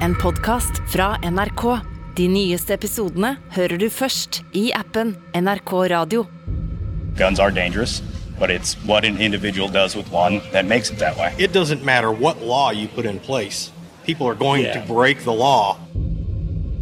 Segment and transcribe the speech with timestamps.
[0.00, 1.62] en podkast fra NRK.
[2.16, 6.26] De nyeste episodene hører du først i appen NRK Radio.
[7.18, 8.00] Guns are dangerous,
[8.38, 11.32] but it's what an individual does with one that makes it that way.
[11.38, 13.70] It doesn't matter what law you put in place.
[14.06, 14.80] People are going Yeah.
[14.80, 15.76] to break the law.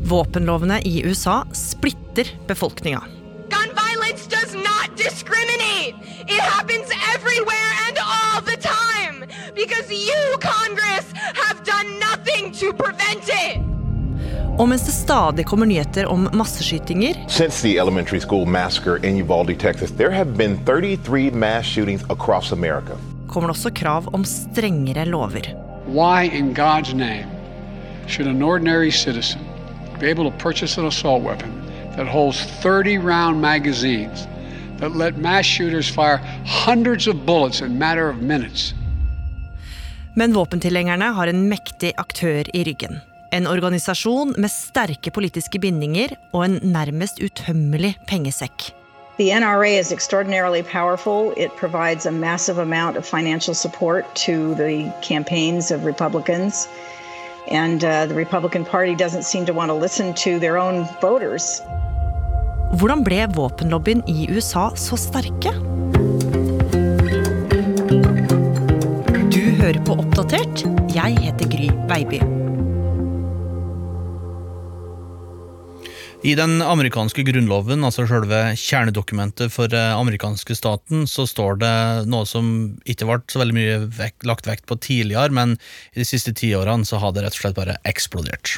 [0.03, 3.03] Våpenlovene i USA splitter befolkninga.
[3.49, 5.95] Gun violence does not discriminate.
[6.29, 9.25] It happens everywhere and all the time
[9.55, 11.02] because you, Congress,
[12.43, 13.61] nothing to prevent it.
[14.59, 19.55] Og mens det stadig kommer nyheter om masseskytinger, Since the elementary school massacre in Uvalde,
[19.55, 22.97] Texas, there have been 33 mass shootings across America.
[23.29, 25.41] kommer det også krav om strengere lover.
[25.87, 27.27] Why in God's name
[28.07, 29.41] should an ordinary citizen
[30.01, 31.51] be able to purchase an assault weapon
[31.97, 34.29] that holds 30 round magazines
[34.79, 38.75] that let mass shooters fire hundreds of bullets in a matter of minutes?
[40.15, 43.01] Men våpentilhengerne har en mektig aktør i ryggen.
[43.33, 48.73] En organisasjon med sterke politiske bindinger og en nærmest utømmelig pengesekk.
[49.17, 51.33] The NRA is extraordinarily powerful.
[51.37, 56.69] It provides a massive amount of financial support to the campaigns of Republicans.
[57.49, 61.63] And uh, the Republican Party doesn't seem to want to listen to their own voters.
[62.73, 65.72] Hvordan ble våpenlobbyen i USA så sterke?
[69.63, 70.65] Hører på Oppdatert.
[70.91, 72.19] Jeg heter Gry Veiby.
[76.27, 81.73] I den amerikanske grunnloven, altså selve kjernedokumentet for eh, amerikanske staten, så står det
[82.11, 82.51] noe som
[82.91, 85.55] ikke ble så veldig mye vekt, lagt vekt på tidligere, men
[85.95, 88.57] i de siste tiårene så har det rett og slett bare eksplodert.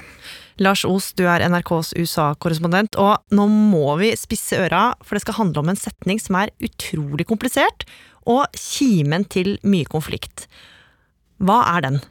[0.57, 5.43] Lars Os, du er NRKs USA-korrespondent, og nå må vi spisse øra, for det skal
[5.43, 7.85] handle om en setning som er utrolig komplisert,
[8.25, 10.49] og kimen til mye konflikt.
[11.43, 12.03] Hva er den?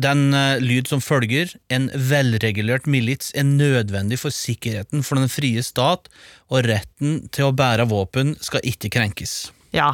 [0.00, 5.62] Den eh, lyd som følger, en velregulert milits er nødvendig for sikkerheten for den frie
[5.66, 6.06] stat,
[6.48, 9.50] og retten til å bære våpen skal ikke krenkes.
[9.74, 9.92] Ja,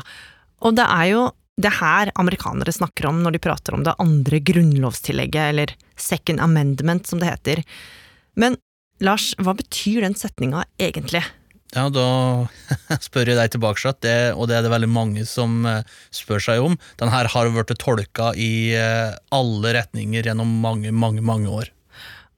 [0.61, 1.25] og det er jo
[1.57, 7.09] det her amerikanere snakker om når de prater om det andre grunnlovstillegget, eller second amendment
[7.09, 7.65] som det heter.
[8.37, 8.59] Men
[9.01, 11.25] Lars, hva betyr den setninga egentlig?
[11.75, 12.07] Ja, da
[13.07, 15.83] spør jeg deg tilbake, det, og det er det veldig mange som eh,
[16.15, 16.77] spør seg om.
[17.01, 21.73] Den her har vært tolka i eh, alle retninger gjennom mange, mange, mange år.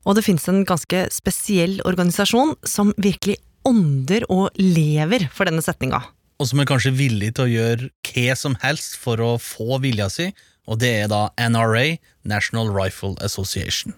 [0.09, 3.37] Og det finnes en ganske spesiell organisasjon som virkelig
[3.69, 6.01] ånder og lever for denne setninga.
[6.39, 10.07] Og som er kanskje villig til å gjøre hva som helst for å få vilja
[10.13, 10.31] si,
[10.69, 13.95] og det er da NRA, National Rifle Association.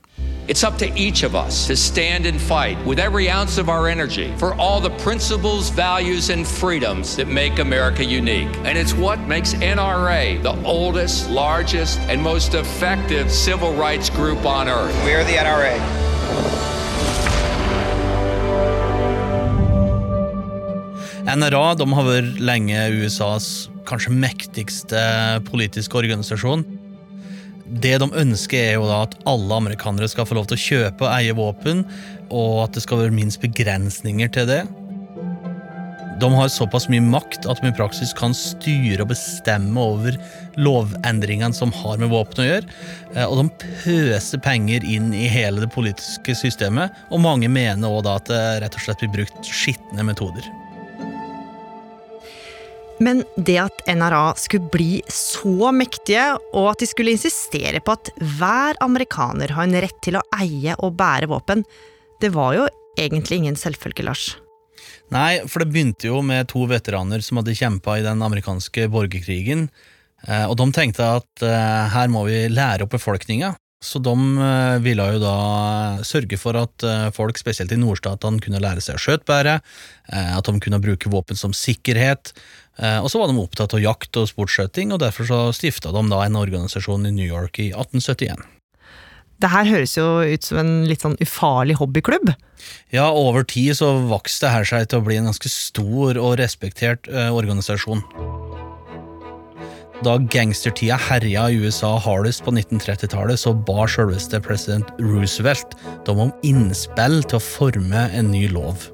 [0.46, 3.88] It's up to each of us to stand and fight with every ounce of our
[3.88, 8.48] energy for all the principles, values, and freedoms that make America unique.
[8.64, 14.68] And it's what makes NRA the oldest, largest, and most effective civil rights group on
[14.68, 14.94] earth.
[15.04, 15.76] We are the NRA.
[21.30, 25.00] NRA de har vært lenge USAs kanskje mektigste
[25.48, 26.64] politiske organisasjon.
[27.70, 31.06] Det de ønsker, er jo da at alle amerikanere skal få lov til å kjøpe
[31.06, 31.84] og eie våpen,
[32.30, 34.62] og at det skal være minst begrensninger til det.
[36.20, 40.18] De har såpass mye makt at de i praksis kan styre og bestemme over
[40.60, 42.74] lovendringene som har med våpen å gjøre,
[43.14, 48.04] eh, og de pøser penger inn i hele det politiske systemet, og mange mener også
[48.08, 50.50] da at det rett og slett blir brukt skitne metoder.
[53.00, 58.12] Men det at NRA skulle bli så mektige, og at de skulle insistere på at
[58.36, 61.64] hver amerikaner har en rett til å eie og bære våpen,
[62.20, 62.68] det var jo
[63.00, 64.34] egentlig ingen selvfølge, Lars.
[65.14, 69.66] Nei, for det begynte jo med to veteraner som hadde kjempa i den amerikanske borgerkrigen,
[70.28, 73.54] eh, og de tenkte at eh, her må vi lære opp befolkninga.
[73.80, 75.34] Så de eh, ville jo da
[76.04, 76.84] sørge for at
[77.16, 79.60] folk, spesielt i nordstatene, kunne lære seg å skjøte bedre,
[80.10, 82.34] at de kunne bruke våpen som sikkerhet,
[82.80, 86.22] og så var de opptatt av jakt og sportsskøyting, og derfor så stifta de da
[86.24, 88.46] en organisasjon i New York i 1871.
[89.40, 92.34] Det her høres jo ut som en litt sånn ufarlig hobbyklubb.
[92.92, 96.36] Ja, over tid så vokste det her seg til å bli en ganske stor og
[96.42, 98.04] respektert eh, organisasjon.
[100.04, 105.76] Da gangstertida herja i USA hardest på 1930-tallet, så ba selveste president Roosevelt
[106.08, 108.88] dem om innspill til å forme en ny lov.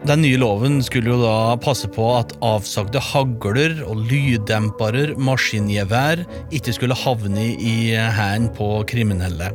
[0.00, 6.22] Den nye loven skulle jo da passe på at avsagde hagler og lyddempere, maskingevær,
[6.56, 9.50] ikke skulle havne i hendene på kriminelle.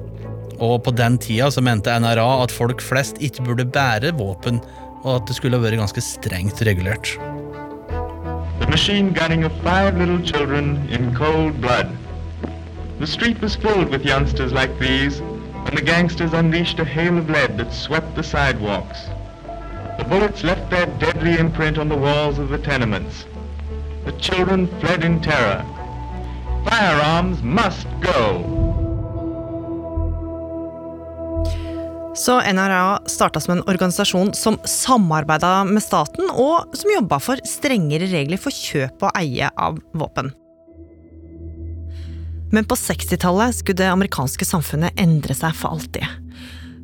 [0.61, 4.61] Og på den tida så mente NRA at folk flest ikke burde bære våpen,
[5.01, 7.15] og at det skulle vært ganske strengt regulert.
[8.61, 11.89] The machine gunning of five little children in cold blood.
[12.99, 15.21] The street was filled with youngsters like these,
[15.65, 19.09] and the gangsters unleashed a hail of lead that swept the sidewalks.
[19.97, 23.25] The bullets left their deadly imprint on the walls of the tenements.
[24.05, 25.65] The children fled in terror.
[26.69, 28.75] Firearms must go.
[32.15, 38.07] Så NRA starta som en organisasjon som samarbeida med staten, og som jobba for strengere
[38.07, 40.31] regler for kjøp og eie av våpen.
[42.55, 46.24] Men på 60-tallet skulle det amerikanske samfunnet endre seg for alltid.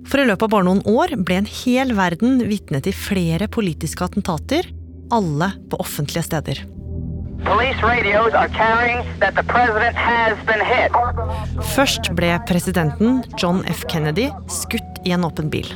[0.09, 4.06] For i løpet av bare noen år ble en hel verden vitne til flere politiske
[4.06, 4.68] attentater,
[5.12, 6.63] alle på offentlige steder.
[11.75, 13.86] Først ble presidenten, John F.
[13.89, 15.71] Kennedy, skutt i en åpen bil.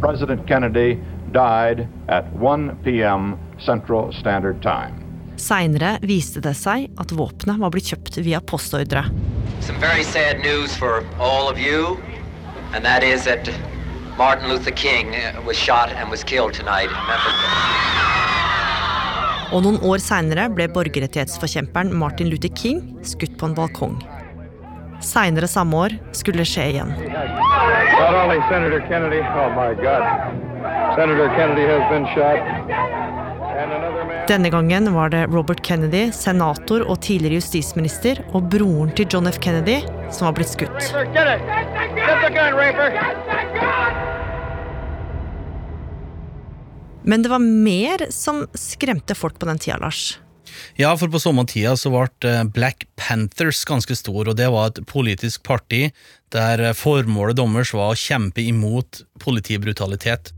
[0.00, 0.94] President Kennedy
[1.34, 3.34] died at 1 p.m.
[3.58, 4.94] Central Standard Time.
[5.38, 9.04] Seinere viste det seg at våpenet var blitt kjøpt via postordre.
[9.60, 11.98] Some very sad news for all of you,
[12.74, 13.48] and that is that
[14.16, 17.38] Martin Luther King uh, was shot and was killed tonight in Memphis.
[19.48, 23.94] Og noen år seinere ble borgerrettighetsforkjemperen Martin Luther King skutt på en balkong.
[25.00, 26.92] Seinere samme år skulle det skje igjen.
[27.98, 30.04] Not only Senator Kennedy, oh my God.
[30.98, 32.44] Senator Kennedy has been shot.
[34.28, 39.38] Denne gangen var det Robert Kennedy, senator og tidligere justisminister, og broren til John F.
[39.40, 39.78] Kennedy
[40.12, 40.90] som var blitt skutt.
[47.08, 50.18] Men det var mer som skremte folk på den tida, Lars.
[50.76, 54.84] Ja, for på sommertida så ble eh, Black Panthers ganske stor, og det var et
[54.88, 55.86] politisk parti
[56.34, 60.34] der eh, formålet deres var å kjempe imot politibrutalitet.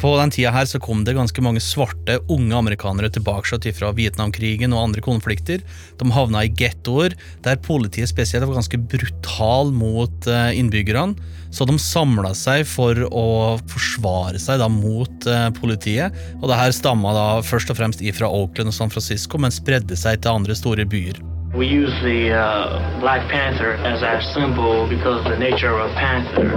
[0.00, 4.74] På den tida her så kom det ganske mange svarte, unge amerikanere tilbake fra Vietnamkrigen
[4.74, 5.62] og andre konflikter.
[6.00, 7.14] De havna i gettoer,
[7.44, 11.14] der politiet spesielt var ganske brutal mot eh, innbyggerne.
[11.54, 13.26] Så de samla seg for å
[13.70, 16.16] forsvare seg da mot eh, politiet.
[16.40, 19.98] Og det her stamma da først og fremst ifra Oakland og San Francisco, men spredde
[19.98, 21.22] seg til andre store byer.
[21.54, 25.94] We use the uh, Black Panther as our symbol because of the nature of a
[25.94, 26.50] panther.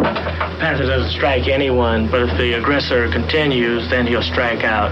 [0.57, 4.89] Panther doesn't strike anyone, but if the aggressor continues, then he'll strike out.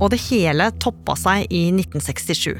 [0.00, 2.58] Og det hele toppa seg i 1967.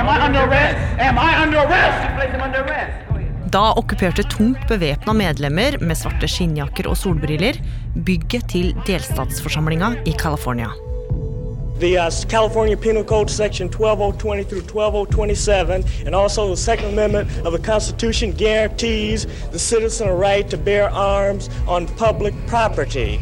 [0.00, 0.80] Am I under arrest?
[0.98, 2.00] Am I under arrest?
[2.16, 3.04] Place him under arrest.
[3.52, 7.60] Da okkuperte tungt bevæpna medlemmer med svarte skinnjakker og solbriller
[7.94, 10.72] bygget til delstatsforsamlinga i California.
[11.78, 17.52] The uh, California Penal Code Section 12020 through 12027, and also the Second Amendment of
[17.52, 23.18] the Constitution guarantees the citizen a right to bear arms on public property.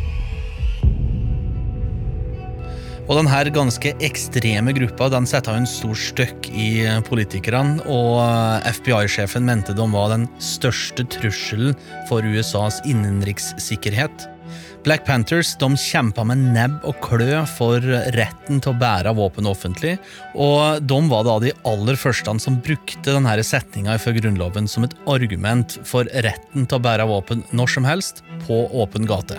[3.08, 6.69] Og denne ganske ekstreme gruppa den setta en stor støkk i
[7.08, 8.20] politikerne, og
[8.78, 11.75] FBI-sjefen mente de var den største trusselen
[12.08, 14.28] for USAs innenrikssikkerhet.
[14.82, 17.84] Black Panthers de kjempa med nebb og klø for
[18.17, 19.93] retten til å bære våpen offentlig,
[20.34, 24.96] og de var da de aller første som brukte denne setninga fra Grunnloven som et
[25.06, 29.38] argument for retten til å bære våpen når som helst, på åpen gate.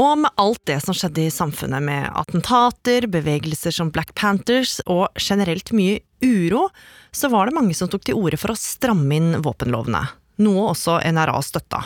[0.00, 5.14] Og med alt det som skjedde i samfunnet med attentater, bevegelser som Black Panthers og
[5.14, 6.66] generelt mye uro,
[7.14, 10.02] så var det mange som tok til orde for å stramme inn våpenlovene.
[10.42, 11.84] Noe også NRA støtta.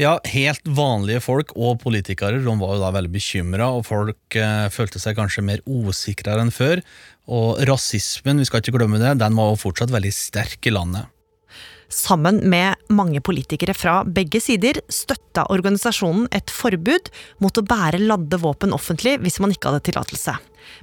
[0.00, 4.66] Ja, helt vanlige folk og politikere de var jo da veldig bekymra, og folk eh,
[4.72, 6.82] følte seg kanskje mer usikre enn før.
[7.30, 11.10] Og rasismen, vi skal ikke glemme det, den var jo fortsatt veldig sterk i landet.
[11.90, 17.10] Sammen med mange politikere fra begge sider støtta organisasjonen et forbud
[17.42, 20.36] mot å bære ladde våpen offentlig hvis man ikke hadde tillatelse.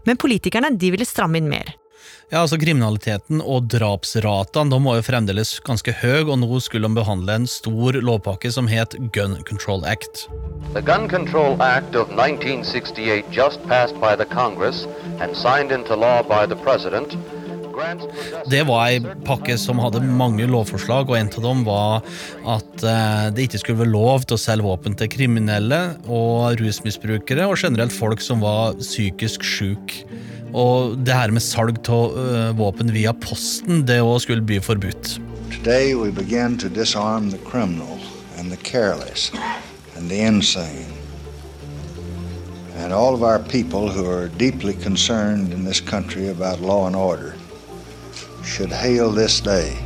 [0.04, 1.72] Men politikerne de ville stramme inn mer.
[2.28, 7.00] Ja, altså Kriminaliteten og drapsratene de var jo fremdeles ganske høy, og nå skulle de
[7.00, 10.28] behandle en stor lovpakke som het Gun Control Act.
[10.74, 14.86] The Gun Control Act of 1968, just passed by the Congress
[15.22, 17.16] and signed into law by the President,
[18.50, 22.08] Det var ei pakke som hadde mange lovforslag, og en av dem var
[22.58, 27.46] at eh, det ikke skulle være lov til å selge våpen til kriminelle og rusmisbrukere,
[27.46, 30.08] og generelt folk som var psykisk syke.
[30.58, 35.18] Og det her med salg av uh, våpen via posten, det òg skulle bli forbudt.
[35.54, 38.00] Today we begin to disarm the criminal
[38.38, 39.32] and the careless
[39.96, 40.94] and the insane.
[42.78, 46.96] And all of our people who are deeply concerned in this country about law and
[46.96, 47.36] order
[48.44, 49.78] should hail this day.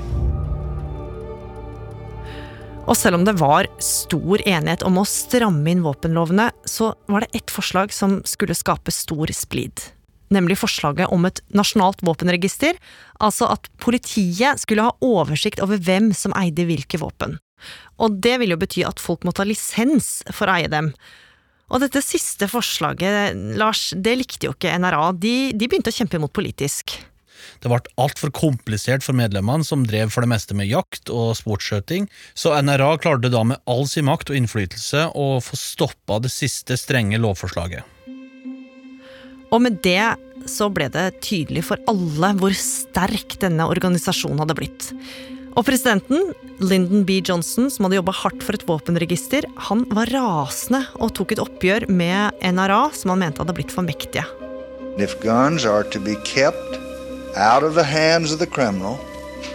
[2.88, 7.40] Og selv om det var stor enighet om å stramme inn våpenlovene, så var det
[7.40, 9.84] ett forslag som skulle skape stor splid.
[10.34, 12.78] Nemlig forslaget om et nasjonalt våpenregister,
[13.22, 17.38] altså at politiet skulle ha oversikt over hvem som eide hvilke våpen.
[18.02, 20.92] Og det vil jo bety at folk må ta lisens for å eie dem.
[21.72, 26.20] Og dette siste forslaget, Lars, det likte jo ikke NRA, de, de begynte å kjempe
[26.20, 26.98] imot politisk.
[27.62, 32.10] Det ble altfor komplisert for medlemmene, som drev for det meste med jakt og sportsskjøting,
[32.38, 36.78] så NRA klarte da med all sin makt og innflytelse å få stoppa det siste
[36.80, 38.01] strenge lovforslaget.
[39.52, 40.16] Og med det
[40.50, 44.88] så ble det tydelig for alle hvor sterk denne organisasjonen hadde blitt.
[45.52, 46.32] Og presidenten,
[46.64, 47.20] Lyndon B.
[47.20, 51.90] Johnson, som hadde jobba hardt for et våpenregister, han var rasende og tok et oppgjør
[51.92, 54.24] med NRA, som han mente hadde blitt for mektige.
[54.98, 56.80] If guns are to be kept
[57.36, 59.00] out of the hands of the criminal,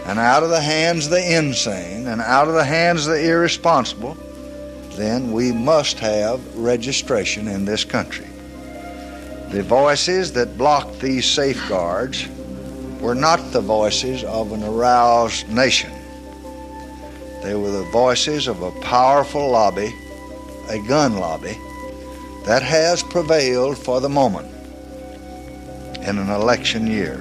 [0.06, 3.24] and out of the hands of the insane, and out of the hands of the
[3.24, 4.16] irresponsible,
[4.96, 8.35] then we must have registration in this country.
[9.50, 12.26] The voices that blocked these safeguards
[13.00, 15.92] were not the voices of an aroused nation.
[17.42, 19.94] They were the voices of a powerful lobby,
[20.68, 21.56] a gun lobby,
[22.44, 24.48] that has prevailed for the moment
[26.02, 27.20] in an election year.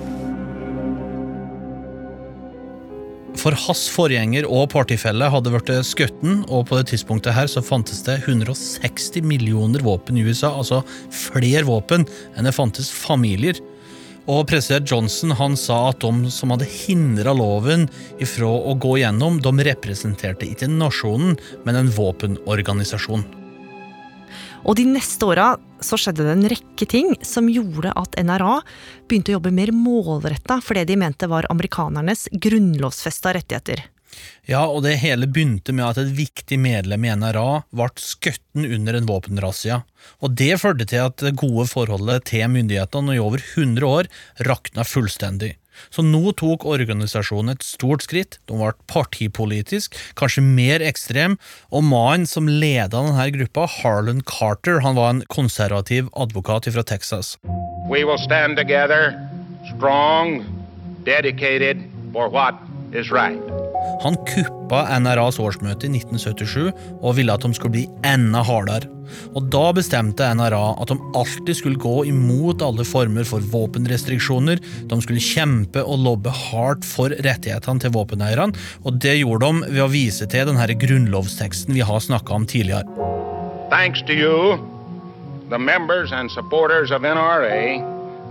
[3.46, 6.18] For hans forgjenger og partifelle hadde blitt skutt,
[6.50, 10.80] og på det tidspunktet her så fantes det 160 millioner våpen i USA, altså
[11.14, 13.62] flere våpen enn det fantes familier.
[14.26, 17.86] Og president Johnson han sa at de som hadde hindra loven
[18.18, 21.38] ifra å gå gjennom, de representerte ikke nasjonen,
[21.70, 23.45] men en våpenorganisasjon.
[24.66, 25.54] Og de neste åra
[25.84, 28.60] så skjedde det en rekke ting som gjorde at NRA
[29.06, 33.86] begynte å jobbe mer målretta for det de mente var amerikanernes grunnlovfesta rettigheter.
[34.48, 38.98] Ja, og det hele begynte med at et viktig medlem i NRA ble skutten under
[38.98, 39.82] en våpenrazzia.
[40.24, 44.10] Og det førte til at det gode forholdet til myndighetene i over 100 år
[44.48, 45.56] rakna fullstendig.
[45.90, 51.40] Så nå tok organisasjonen et stort skritt, de ble partipolitisk, kanskje mer ekstrem,
[51.72, 57.36] og mannen som leda denne gruppa, Harlan Carter, han var en konservativ advokat fra Texas.
[57.90, 59.14] We will stand together,
[59.76, 60.44] strong,
[61.06, 62.75] dedicated for is
[63.12, 63.40] right.
[64.04, 68.90] Han kuppa NRAs årsmøte i 1977 og ville at de skulle bli enda hardere.
[69.38, 74.62] Og Da bestemte NRA at de alltid skulle gå imot alle former for våpenrestriksjoner.
[74.90, 79.84] De skulle kjempe og lobbe hardt for rettighetene til våpeneierne, og det gjorde de ved
[79.86, 82.86] å vise til denne grunnlovsteksten vi har snakka om tidligere.
[83.70, 84.58] Thanks to you,
[85.50, 87.82] the members and supporters of NRA,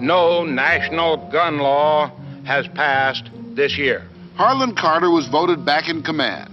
[0.01, 2.11] no national gun law
[2.45, 4.03] has passed this year.
[4.37, 6.50] Harlan Carter was voted back in command.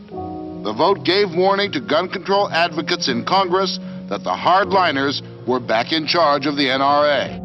[0.64, 5.92] The vote gave warning to gun control advocates in Congress that the hardliners were back
[5.92, 7.40] in charge of the NRA.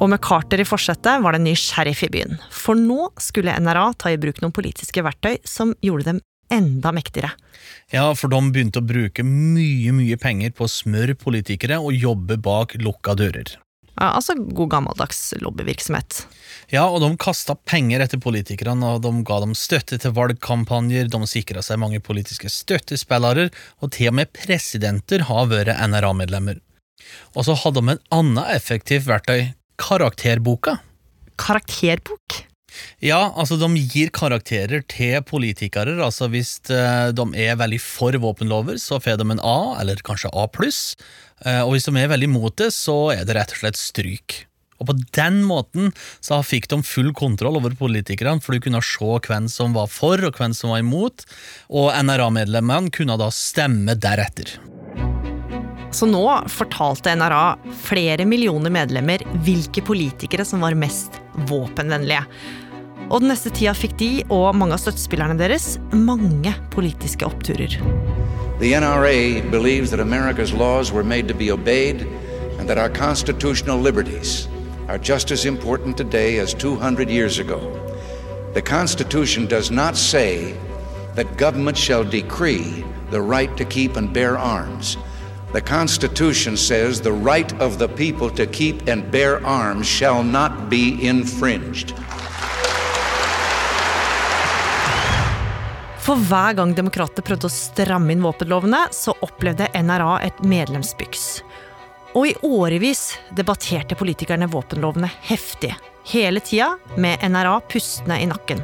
[0.00, 2.34] Og med Carter i forsetet var det en ny sheriff i byen.
[2.50, 7.30] For nå skulle NRA ta i bruk noen politiske verktøy som gjorde dem enda mektigere.
[7.94, 12.38] Ja, for de begynte å bruke mye, mye penger på å smøre politikere og jobbe
[12.42, 13.58] bak lukka dører.
[13.98, 16.22] Altså god gammeldags lobbyvirksomhet.
[16.70, 21.20] Ja, og de kasta penger etter politikerne, og de ga dem støtte til valgkampanjer, de
[21.30, 23.48] sikra seg mange politiske støttespillere,
[23.82, 26.60] og til og med presidenter har vært NRA-medlemmer.
[27.34, 29.50] Og så hadde de en annet effektivt verktøy,
[29.80, 30.78] karakterboka.
[31.38, 32.42] Karakterbok?
[33.04, 35.96] Ja, altså de gir karakterer til politikere.
[36.04, 40.32] altså Hvis eh, de er veldig for våpenlover, så får de en A, eller kanskje
[40.32, 40.96] A pluss.
[41.44, 44.44] Eh, og hvis de er veldig imot det, så er det rett og slett stryk.
[44.78, 45.90] Og på den måten
[46.22, 50.22] så fikk de full kontroll over politikerne, for du kunne se hvem som var for
[50.22, 51.26] og hvem som var imot,
[51.68, 54.54] og NRA-medlemmene kunne da stemme deretter.
[55.90, 61.16] Så nå fortalte NRA flere millioner medlemmer hvilke politikere som var mest
[61.48, 62.22] våpenvennlige.
[63.08, 67.78] Og den neste tida fikk de og mange av støttespillerne deres mange politiske oppturer.
[68.60, 72.06] The NRA believes that America's laws were made to be obeyed
[72.58, 74.48] and that our constitutional liberties
[74.88, 77.60] are just as important today as 200 years ago.
[78.54, 80.54] The Constitution does not say
[81.14, 84.96] that government shall decree the right to keep and bear arms.
[85.52, 90.68] The Constitution says the right of the people to keep and bear arms shall not
[90.68, 91.94] be infringed.
[96.04, 101.26] For hver gang demokrater prøvde å stramme inn våpenlovene, så opplevde NRA et medlemsbyks.
[102.16, 105.74] Og i årevis debatterte politikerne våpenlovene heftig.
[106.08, 108.62] Hele tida med NRA pustende i nakken.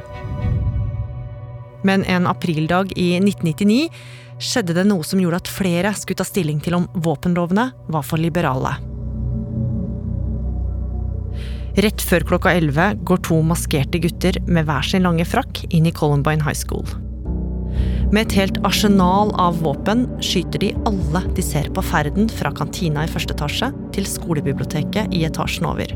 [1.85, 3.89] Men en aprildag i 1999
[4.41, 8.19] skjedde det noe som gjorde at flere skulle ta stilling til om våpenlovene var for
[8.19, 8.73] liberale.
[11.75, 15.93] Rett før klokka 11 går to maskerte gutter med hver sin lange frakk inn i
[15.93, 16.87] Columbine High School.
[18.13, 23.05] Med et helt arsenal av våpen skyter de alle de ser på ferden fra kantina
[23.05, 25.95] i første etasje til skolebiblioteket i etasjen over.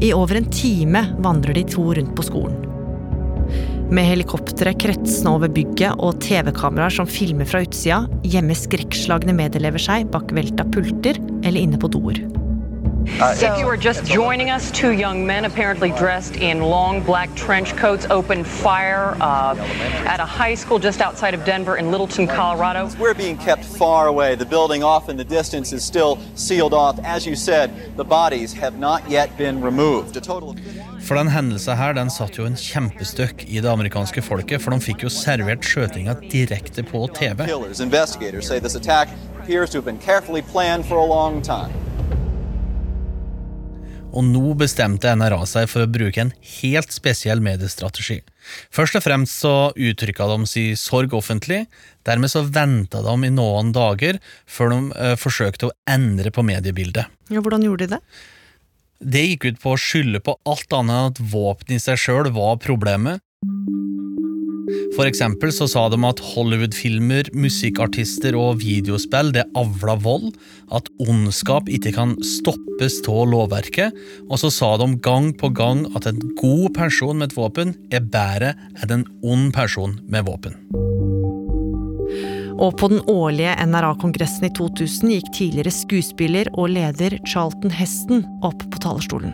[0.00, 2.58] I over en time vandrer de to rundt på skolen.
[3.90, 10.06] Med helikoptre kretsende over bygget og TV-kameraer som filmer fra utsida, gjemmer skrekkslagne medelever seg
[10.14, 12.22] bak velta pulter eller inne på doer.
[13.18, 17.76] If you are just joining us, two young men apparently dressed in long black trench
[17.76, 19.54] coats opened fire uh,
[20.06, 22.88] at a high school just outside of Denver in Littleton, Colorado.
[22.98, 24.34] We're being kept far away.
[24.34, 26.98] The building off in the distance is still sealed off.
[27.04, 30.16] As you said, the bodies have not yet been removed.
[30.16, 30.60] A total of
[31.02, 34.84] For den hendelsen her, den satt jo en kjempestøkk i det amerikanske folket, for de
[34.84, 37.46] fikk jo servert skjøtinga direkte på TV.
[37.46, 37.80] killers.
[37.80, 39.08] Investigators say this attack
[39.40, 41.89] appears to have been carefully planned for a long time.
[44.10, 48.18] Og nå bestemte NRA seg for å bruke en helt spesiell mediestrategi.
[48.74, 51.62] Først og fremst så uttrykka de sin sorg offentlig,
[52.08, 54.18] dermed så venta de i noen dager
[54.50, 57.06] før de eh, forsøkte å endre på mediebildet.
[57.30, 58.02] Ja, hvordan gjorde de det?
[59.00, 62.32] Det gikk ut på å skylde på alt annet enn at våpen i seg sjøl
[62.36, 63.22] var problemet.
[64.96, 70.30] For eksempel så sa de at Hollywood-filmer, musikkartister og videospill det avla vold,
[70.74, 73.96] at ondskap ikke kan stoppes av lovverket,
[74.28, 78.04] og så sa de gang på gang at en god person med et våpen er
[78.04, 80.56] bedre enn en ond person med våpen.
[82.60, 88.66] Og på den årlige NRA-kongressen i 2000 gikk tidligere skuespiller og leder Charlton Heston opp
[88.68, 89.32] på talerstolen.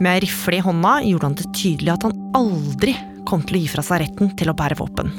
[0.00, 2.94] Med ei rifle i hånda gjorde han det tydelig at han aldri
[3.28, 5.12] kom til å gi fra seg retten til å bære våpen.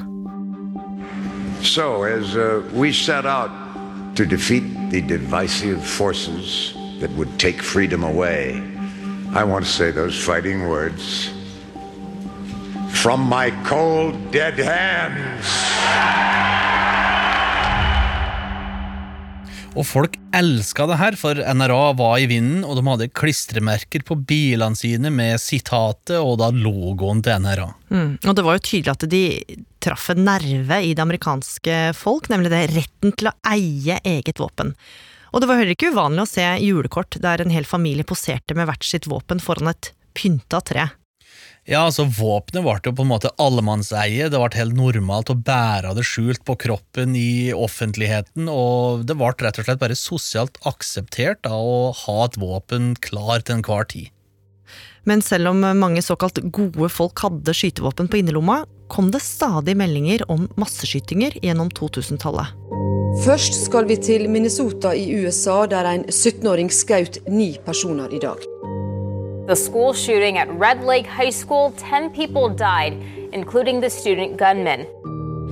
[1.61, 3.51] So, as uh, we set out
[4.15, 8.61] to defeat the divisive forces that would take freedom away,
[9.33, 11.29] I want to say those fighting words
[12.89, 15.47] from my cold, dead hands.
[19.75, 24.17] Og folk elska det her, for NRA var i vinden, og de hadde klistremerker på
[24.27, 27.69] bilene sine med sitatet og da logoen til NRA.
[27.91, 28.17] Mm.
[28.23, 29.23] Og det var jo tydelig at de
[29.81, 34.75] traff en nerve i det amerikanske folk, nemlig det retten til å eie eget våpen.
[35.31, 38.67] Og det var heller ikke uvanlig å se julekort der en hel familie poserte med
[38.67, 40.89] hvert sitt våpen foran et pynta tre.
[41.71, 44.25] Ja, altså Våpenet ble jo på en måte allemannseie.
[44.27, 49.31] Det ble helt normalt å bære det skjult på kroppen i offentligheten, og det ble
[49.39, 54.11] rett og slett bare sosialt akseptert da, å ha et våpen klar til enhver tid.
[55.07, 60.27] Men selv om mange såkalt gode folk hadde skytevåpen på innerlomma, kom det stadig meldinger
[60.27, 62.51] om masseskytinger gjennom 2000-tallet.
[63.23, 68.43] Først skal vi til Minnesota i USA, der en 17-åring skjøt ni personer i dag.
[69.51, 72.93] The school shooting at Red Lake High School, 10 people died,
[73.33, 74.87] including the student gunman.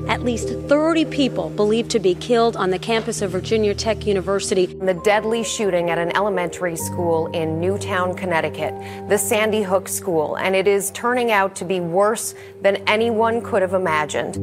[0.07, 4.67] At least 30 people believed to be killed on the campus of Virginia Tech University.
[4.67, 8.73] The deadly shooting at an elementary school in Newtown, Connecticut,
[9.09, 13.61] the Sandy Hook School, and it is turning out to be worse than anyone could
[13.61, 14.39] have imagined.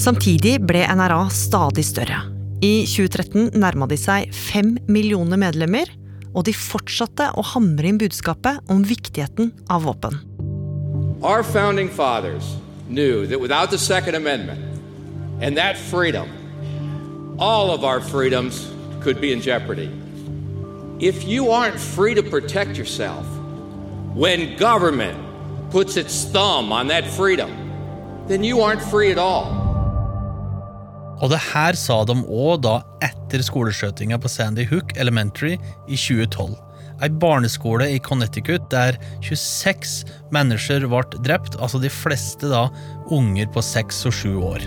[0.00, 2.22] Samtidig ble NRA stadig større.
[2.62, 5.97] I 2013 nærma de seg fem millioner medlemmer,
[6.38, 10.20] og de fortsatte å hamre inn budskapet om viktigheten av våpen.
[11.18, 12.56] Our founding fathers
[12.88, 14.62] knew that without the Second Amendment
[15.42, 16.30] and that freedom,
[17.40, 18.70] all of our freedoms
[19.00, 19.90] could be in jeopardy.
[21.00, 23.26] If you aren't free to protect yourself,
[24.14, 25.18] when government
[25.70, 27.50] puts its thumb on that freedom,
[28.28, 29.57] then you aren't free at all.
[31.18, 35.56] Og det her sa de òg da etter skoleskjøtinga på Sandy Hook Elementary
[35.88, 36.54] i 2012.
[36.98, 40.02] Ei barneskole i Connecticut der 26
[40.34, 42.66] mennesker ble drept, altså de fleste da
[43.14, 44.66] unger på seks og sju år.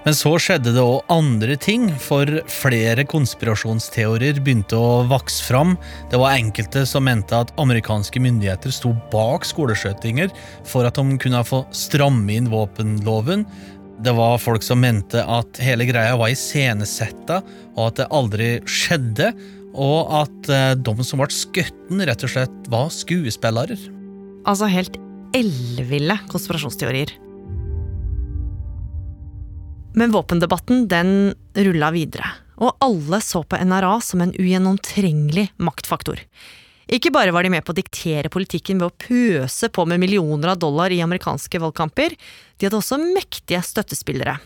[0.00, 5.74] Men så skjedde det òg andre ting, for flere konspirasjonsteorier begynte å vokse fram.
[6.08, 10.32] Det var enkelte som mente at amerikanske myndigheter sto bak skoleskjøtinger
[10.64, 13.44] for at de kunne få stramme inn våpenloven.
[14.00, 17.42] Det var folk som mente at hele greia var iscenesetta,
[17.76, 19.34] og at det aldri skjedde.
[19.70, 21.76] Og at eh, de som ble skutt,
[22.08, 23.76] rett og slett var skuespillere.
[24.48, 24.96] Altså helt
[25.36, 27.12] elleville konspirasjonsteorier.
[29.94, 32.28] Men våpendebatten den rulla videre,
[32.62, 36.22] og alle så på NRA som en ugjennomtrengelig maktfaktor.
[36.90, 40.52] Ikke bare var de med på å diktere politikken ved å pøse på med millioner
[40.54, 42.14] av dollar i amerikanske valgkamper,
[42.58, 44.38] de hadde også mektige støttespillere.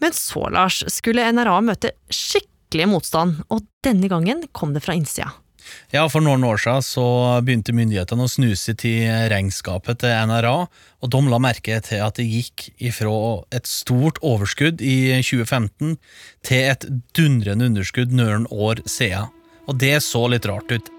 [0.00, 5.30] Men så, Lars, skulle NRA møte skikkelig motstand, og denne gangen kom det fra innsida.
[5.90, 7.06] Ja, For noen år siden så
[7.44, 10.68] begynte myndighetene å snuse til regnskapet til NRA,
[11.00, 15.96] og de la merke til at det gikk ifra et stort overskudd i 2015
[16.46, 19.32] til et dundrende underskudd noen år siden.
[19.70, 20.90] Og det så litt rart ut.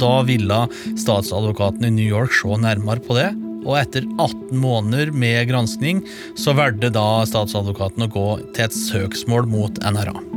[0.00, 0.64] Da ville
[0.96, 3.28] statsadvokaten i New York se nærmere på det,
[3.66, 6.00] og etter 18 måneder med granskning
[6.38, 10.29] så valgte da statsadvokaten å gå til et søksmål mot NRA.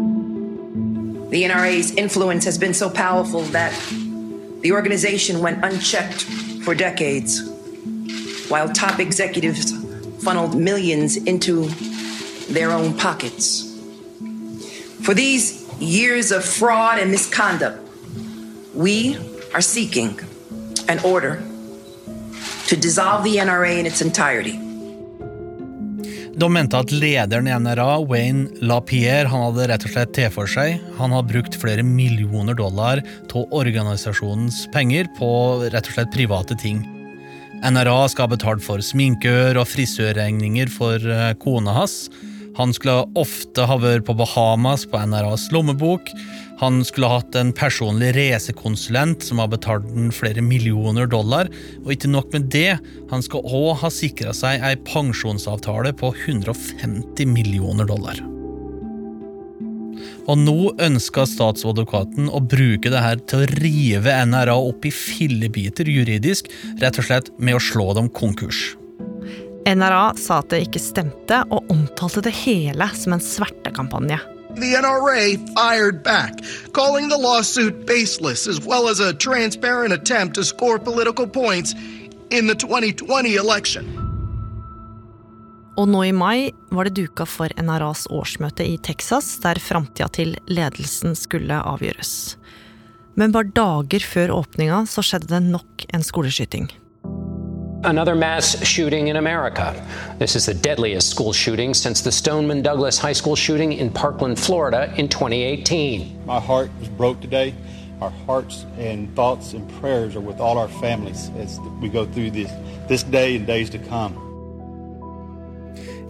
[1.33, 3.73] The NRA's influence has been so powerful that
[4.61, 6.25] the organization went unchecked
[6.63, 7.49] for decades,
[8.49, 9.73] while top executives
[10.23, 11.69] funneled millions into
[12.53, 13.63] their own pockets.
[15.01, 17.79] For these years of fraud and misconduct,
[18.75, 19.17] we
[19.55, 20.19] are seeking
[20.87, 21.41] an order
[22.67, 24.62] to dissolve the NRA in its entirety.
[26.33, 30.49] De mente at lederen i NRA, Wayne LaPierre, han hadde rett og slett tatt for
[30.49, 30.79] seg.
[30.97, 35.29] Han har brukt flere millioner dollar av organisasjonens penger på
[35.67, 36.81] rett og slett private ting.
[37.63, 42.09] NRA skal ha betalt for sminkør og frisørregninger for eh, kona hans.
[42.57, 46.09] Han skulle ofte ha vært på Bahamas på NRAs lommebok.
[46.63, 51.49] Han skulle ha hatt en personlig reisekonsulent som har betalt den flere millioner dollar.
[51.83, 52.77] Og ikke nok med det,
[53.09, 58.21] han skal òg ha sikra seg ei pensjonsavtale på 150 millioner dollar.
[60.23, 65.91] Og nå ønska statsadvokaten å bruke det her til å rive NRA opp i fillebiter
[65.91, 66.47] juridisk,
[66.79, 68.69] rett og slett med å slå dem konkurs.
[69.67, 74.21] NRA sa at det ikke stemte, og omtalte det hele som en svertekampanje.
[74.55, 76.33] The NRA fired back,
[76.73, 81.73] calling the lawsuit baseless, as well as a transparent attempt to score political points
[82.29, 83.85] in the 2020 election.
[85.77, 90.35] Og nå i mai var det duka for NRAs årsmøte i Texas, der framtida til
[90.45, 92.37] ledelsen skulle avgjøres.
[93.17, 96.69] Men bare dager før åpninga så skjedde det nok en skoleskyting.
[97.85, 99.75] Another mass shooting in America.
[100.17, 104.39] This is the deadliest school shooting since the Stoneman Douglas High School shooting in Parkland,
[104.39, 106.25] Florida in 2018.
[106.25, 107.53] My heart was broke today.
[107.99, 112.31] Our hearts and thoughts and prayers are with all our families as we go through
[112.31, 112.51] this,
[112.87, 114.32] this day and days to come.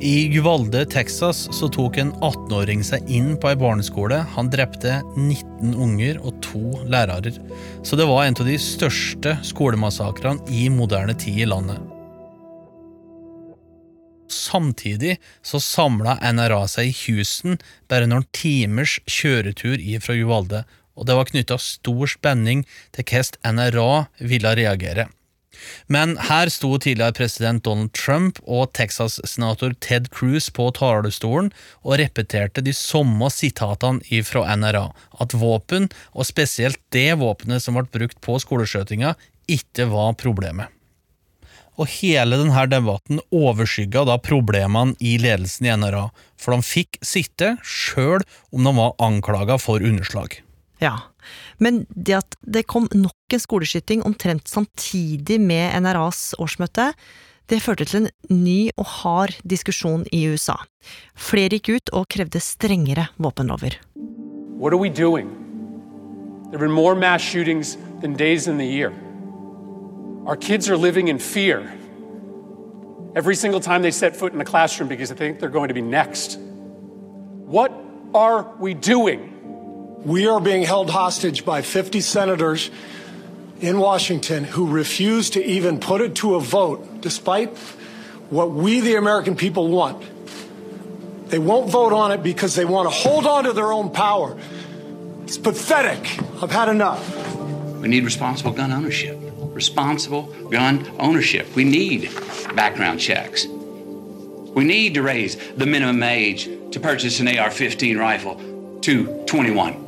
[0.04, 4.18] I Uvalde, Texas, så tok en 18-åring seg inn på ei barneskole.
[4.34, 7.32] Han drepte 19 unger og to lærere.
[7.88, 11.80] Så det var en av de største skolemassakrene i moderne tid i landet.
[14.28, 17.56] Samtidig så samla NRA seg i Houston,
[17.88, 20.66] bare noen timers kjøretur ifra Uvalde,
[21.00, 25.08] og det var knytta stor spenning til hvordan NRA ville reagere.
[25.88, 31.52] Men her sto tidligere president Donald Trump og Texas-senator Ted Cruz på talerstolen
[31.84, 34.90] og repeterte de samme sitatene fra NRA,
[35.24, 39.16] at våpen, og spesielt det våpenet som ble brukt på skoleskjøtinga,
[39.52, 40.72] ikke var problemet.
[41.74, 47.56] Og hele denne debatten overskygga da problemene i ledelsen i NRA, for de fikk sitte
[47.66, 48.22] sjøl
[48.54, 50.43] om de var anklaga for underslag.
[50.84, 50.98] Ja,
[51.64, 56.92] men det at det kom nok en skoleskyting omtrent samtidig med NRAs årsmøte,
[57.52, 60.58] det førte til en ny og hard diskusjon i USA.
[61.16, 63.80] Flere gikk ut og krevde strengere våpenlover.
[64.60, 65.32] What are we doing?
[66.52, 68.92] There have been more mass shootings than days in the year.
[70.28, 71.64] Our kids are living in fear
[73.16, 75.74] every single time they set foot in a classroom because they think they're going to
[75.74, 76.40] be next.
[77.46, 77.72] What
[78.14, 79.33] are we doing?
[80.06, 82.70] We are being held hostage by 50 senators
[83.62, 87.58] in Washington who refuse to even put it to a vote, despite
[88.30, 90.04] what we, the American people, want.
[91.30, 94.38] They won't vote on it because they want to hold on to their own power.
[95.24, 96.20] It's pathetic.
[96.44, 97.36] I've had enough.
[97.78, 99.18] We need responsible gun ownership.
[99.40, 101.56] Responsible gun ownership.
[101.56, 102.10] We need
[102.56, 103.46] background checks.
[103.46, 109.83] We need to raise the minimum age to purchase an AR 15 rifle to 21.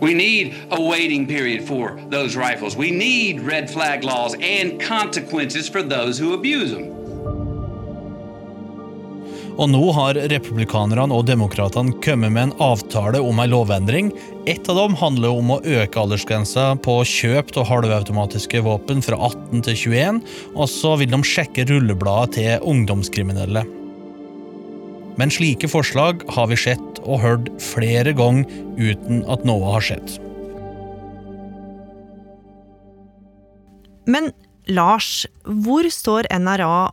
[0.00, 2.76] We need a waiting period for those rifles.
[2.76, 6.94] We need red flag laws and consequences for those who abuse them.
[9.58, 14.12] Og nå har republikanerne og demokratene kommet med en avtale om en lovendring.
[14.46, 19.66] Et av dem handler om å øke aldersgrensa på kjøp av halvautomatiske våpen fra 18
[19.66, 20.22] til 21,
[20.54, 23.66] og så vil de sjekke rullebladet til ungdomskriminelle.
[25.18, 28.46] Men slike forslag har vi sett og hørt flere ganger
[28.78, 30.18] uten at noe har skjedd.
[34.08, 34.30] Men
[34.70, 36.88] Lars, hvor står NRA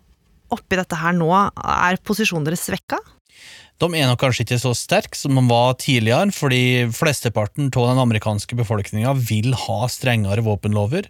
[0.55, 1.29] oppi dette her nå?
[1.29, 2.99] Er posisjonen deres svekka?
[3.83, 7.99] De er nok kanskje ikke så sterke som de var tidligere, fordi flesteparten av den
[8.05, 11.09] amerikanske befolkninga vil ha strengere våpenlover.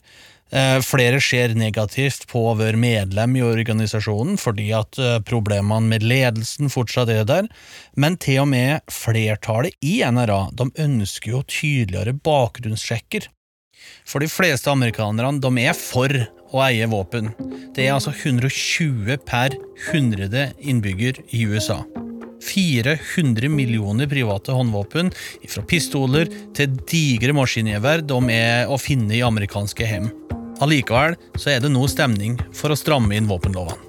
[0.54, 6.06] Eh, flere ser negativt på å være medlem i organisasjonen fordi at eh, problemene med
[6.06, 7.50] ledelsen fortsatt er der,
[7.98, 13.26] men til og med flertallet i NRA de ønsker jo tydeligere bakgrunnssjekker.
[14.06, 16.14] For de fleste amerikanerne er for
[16.54, 17.34] å eie våpen.
[17.74, 19.58] Det er altså 120 per
[19.90, 21.82] 100 innbygger i USA.
[22.46, 25.10] 400 millioner private håndvåpen,
[25.50, 30.12] fra pistoler til digre maskingevær, de er å finne i amerikanske hjem.
[30.64, 33.82] Allikevel så er det nå stemning for å stramme inn våpenlovene.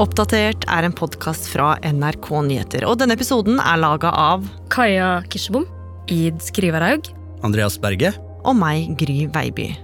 [0.00, 5.66] Oppdatert er en podkast fra NRK Nyheter, og denne episoden er laga av Kaja Kirsebom.
[6.10, 7.10] Id Skriverhaug.
[7.44, 8.14] Andreas Berge.
[8.48, 9.74] Og meg, Gry Veiby.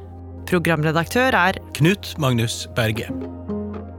[0.48, 3.10] Programredaktør er Knut Magnus Berge.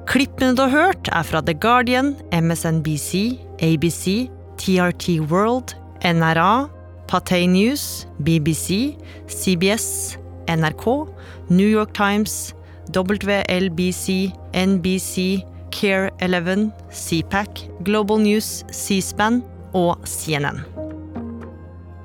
[0.10, 6.70] Klippene du har hørt, er fra The Guardian, MSNBC, ABC, TRT World, NRA,
[7.08, 10.17] Patay News, BBC, CBS,
[10.48, 11.08] NRK,
[11.50, 12.54] New York Times,
[12.91, 19.43] WLBC, NBC, Care 11, CPAC, Global News, C-SPAN
[19.74, 20.63] og CNN.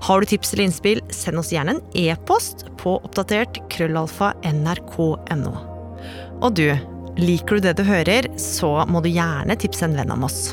[0.03, 5.53] Har du tips eller innspill, send oss gjerne en e-post på oppdatert krøllalfa nrk.no.
[6.43, 6.67] Og du,
[7.23, 10.51] liker du det du hører, så må du gjerne tipse en venn om oss.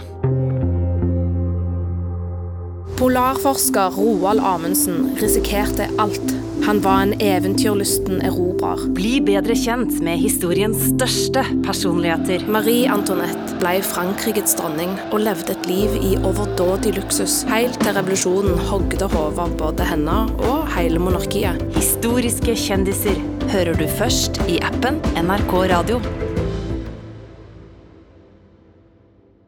[2.99, 6.33] Polarforsker Roald Amundsen risikerte alt.
[6.65, 8.81] Han var en eventyrlysten erobrer.
[8.91, 12.43] Bli bedre kjent med historiens største personligheter.
[12.51, 18.59] Marie Antoinette ble Frankrikes dronning og levde et liv i overdådig luksus, helt til revolusjonen
[18.67, 21.63] hogde hodet av både henne og hele monarkiet.
[21.79, 23.15] Historiske kjendiser
[23.53, 26.03] hører du først i appen NRK Radio.